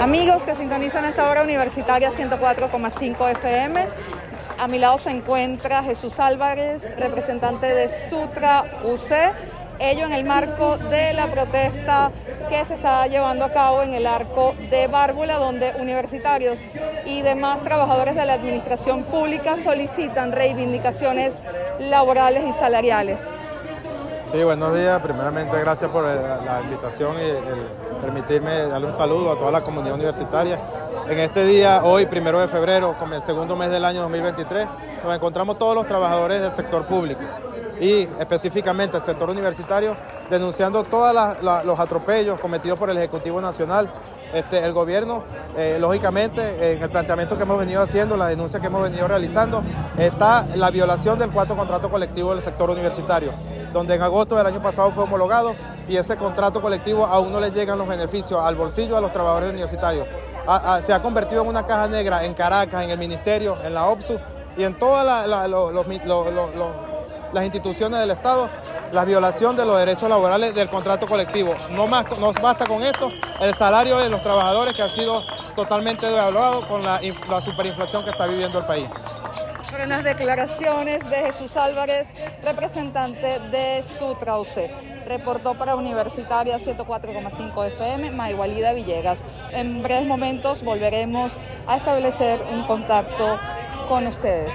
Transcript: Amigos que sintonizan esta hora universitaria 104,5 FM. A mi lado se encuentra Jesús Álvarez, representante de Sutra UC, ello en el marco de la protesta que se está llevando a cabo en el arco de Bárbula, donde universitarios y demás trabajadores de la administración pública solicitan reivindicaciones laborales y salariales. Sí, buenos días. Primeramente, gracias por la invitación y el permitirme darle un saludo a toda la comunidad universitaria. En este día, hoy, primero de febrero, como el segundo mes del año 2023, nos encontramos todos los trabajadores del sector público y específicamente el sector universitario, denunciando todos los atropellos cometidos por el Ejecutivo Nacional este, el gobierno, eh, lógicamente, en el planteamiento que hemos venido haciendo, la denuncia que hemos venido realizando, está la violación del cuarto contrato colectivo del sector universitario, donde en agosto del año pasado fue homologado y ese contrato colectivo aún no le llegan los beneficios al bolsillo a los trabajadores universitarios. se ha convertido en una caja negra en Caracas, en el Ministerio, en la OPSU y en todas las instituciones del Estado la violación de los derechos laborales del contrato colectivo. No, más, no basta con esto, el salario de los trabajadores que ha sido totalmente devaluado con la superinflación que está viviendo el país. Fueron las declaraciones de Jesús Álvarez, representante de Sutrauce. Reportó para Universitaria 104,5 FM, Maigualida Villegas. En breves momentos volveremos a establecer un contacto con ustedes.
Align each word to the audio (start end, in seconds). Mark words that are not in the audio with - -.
Amigos 0.00 0.44
que 0.44 0.54
sintonizan 0.54 1.06
esta 1.06 1.30
hora 1.30 1.42
universitaria 1.42 2.10
104,5 2.12 3.30
FM. 3.30 3.88
A 4.58 4.68
mi 4.68 4.78
lado 4.78 4.98
se 4.98 5.10
encuentra 5.10 5.82
Jesús 5.82 6.20
Álvarez, 6.20 6.86
representante 6.98 7.66
de 7.66 7.88
Sutra 8.10 8.64
UC, 8.84 9.12
ello 9.78 10.04
en 10.04 10.12
el 10.12 10.24
marco 10.24 10.76
de 10.76 11.14
la 11.14 11.30
protesta 11.30 12.10
que 12.50 12.62
se 12.66 12.74
está 12.74 13.06
llevando 13.06 13.46
a 13.46 13.52
cabo 13.52 13.82
en 13.82 13.94
el 13.94 14.06
arco 14.06 14.54
de 14.70 14.86
Bárbula, 14.86 15.36
donde 15.36 15.72
universitarios 15.78 16.60
y 17.06 17.22
demás 17.22 17.62
trabajadores 17.62 18.14
de 18.14 18.26
la 18.26 18.34
administración 18.34 19.04
pública 19.04 19.56
solicitan 19.56 20.32
reivindicaciones 20.32 21.38
laborales 21.78 22.44
y 22.46 22.52
salariales. 22.52 23.20
Sí, 24.30 24.42
buenos 24.42 24.74
días. 24.74 25.00
Primeramente, 25.02 25.56
gracias 25.60 25.88
por 25.88 26.02
la 26.02 26.60
invitación 26.64 27.16
y 27.16 27.30
el 27.30 28.00
permitirme 28.02 28.66
darle 28.66 28.88
un 28.88 28.92
saludo 28.92 29.30
a 29.30 29.38
toda 29.38 29.52
la 29.52 29.60
comunidad 29.60 29.94
universitaria. 29.94 30.58
En 31.08 31.20
este 31.20 31.44
día, 31.44 31.82
hoy, 31.84 32.06
primero 32.06 32.40
de 32.40 32.48
febrero, 32.48 32.96
como 32.98 33.14
el 33.14 33.20
segundo 33.20 33.54
mes 33.54 33.70
del 33.70 33.84
año 33.84 34.02
2023, 34.02 34.66
nos 35.04 35.14
encontramos 35.14 35.58
todos 35.58 35.76
los 35.76 35.86
trabajadores 35.86 36.40
del 36.40 36.50
sector 36.50 36.86
público 36.86 37.20
y 37.80 38.08
específicamente 38.18 38.96
el 38.96 39.02
sector 39.04 39.30
universitario, 39.30 39.96
denunciando 40.28 40.82
todos 40.82 41.14
los 41.64 41.78
atropellos 41.78 42.40
cometidos 42.40 42.78
por 42.78 42.90
el 42.90 42.96
Ejecutivo 42.96 43.40
Nacional 43.40 43.88
este, 44.32 44.64
el 44.64 44.72
gobierno, 44.72 45.22
eh, 45.56 45.78
lógicamente, 45.80 46.72
en 46.72 46.82
el 46.82 46.90
planteamiento 46.90 47.36
que 47.36 47.44
hemos 47.44 47.58
venido 47.58 47.80
haciendo, 47.80 48.16
la 48.16 48.26
denuncia 48.26 48.58
que 48.58 48.66
hemos 48.66 48.82
venido 48.82 49.06
realizando, 49.06 49.62
está 49.96 50.44
la 50.56 50.70
violación 50.70 51.16
del 51.18 51.30
cuarto 51.30 51.56
contrato 51.56 51.88
colectivo 51.90 52.32
del 52.32 52.42
sector 52.42 52.70
universitario, 52.70 53.32
donde 53.76 53.94
en 53.94 54.00
agosto 54.00 54.36
del 54.36 54.46
año 54.46 54.62
pasado 54.62 54.90
fue 54.90 55.04
homologado 55.04 55.54
y 55.86 55.96
ese 55.96 56.16
contrato 56.16 56.62
colectivo 56.62 57.04
aún 57.04 57.30
no 57.30 57.38
le 57.38 57.50
llegan 57.50 57.76
los 57.76 57.86
beneficios 57.86 58.40
al 58.40 58.56
bolsillo 58.56 58.96
a 58.96 59.02
los 59.02 59.12
trabajadores 59.12 59.50
universitarios. 59.50 60.08
se 60.80 60.94
ha 60.94 61.02
convertido 61.02 61.42
en 61.42 61.48
una 61.48 61.66
caja 61.66 61.86
negra 61.86 62.24
en 62.24 62.32
Caracas, 62.32 62.84
en 62.84 62.90
el 62.90 62.98
Ministerio, 62.98 63.58
en 63.62 63.74
la 63.74 63.86
OPSU 63.88 64.18
y 64.56 64.64
en 64.64 64.78
todas 64.78 65.26
las 65.26 67.44
instituciones 67.44 68.00
del 68.00 68.12
Estado 68.12 68.48
la 68.92 69.04
violación 69.04 69.54
de 69.56 69.66
los 69.66 69.78
derechos 69.78 70.08
laborales 70.08 70.54
del 70.54 70.70
contrato 70.70 71.06
colectivo. 71.06 71.54
No, 71.72 71.86
más, 71.86 72.06
no 72.18 72.32
basta 72.32 72.66
con 72.66 72.82
esto, 72.82 73.10
el 73.40 73.54
salario 73.54 73.98
de 73.98 74.08
los 74.08 74.22
trabajadores 74.22 74.74
que 74.74 74.82
ha 74.82 74.88
sido 74.88 75.22
totalmente 75.54 76.06
devaluado 76.06 76.66
con 76.66 76.82
la 76.82 77.40
superinflación 77.42 78.04
que 78.04 78.10
está 78.10 78.26
viviendo 78.26 78.58
el 78.58 78.64
país. 78.64 78.88
Fueron 79.68 79.88
las 79.88 80.04
declaraciones 80.04 81.00
de 81.10 81.16
Jesús 81.16 81.56
Álvarez, 81.56 82.12
representante 82.44 83.40
de 83.50 83.82
Sutrauce. 83.82 84.70
Reportó 85.06 85.58
para 85.58 85.74
Universitaria 85.74 86.58
104,5 86.58 87.66
FM, 87.72 88.12
Maigualida 88.12 88.72
Villegas. 88.72 89.24
En 89.50 89.82
breves 89.82 90.06
momentos 90.06 90.62
volveremos 90.62 91.36
a 91.66 91.78
establecer 91.78 92.40
un 92.52 92.64
contacto 92.66 93.40
con 93.88 94.06
ustedes. 94.06 94.54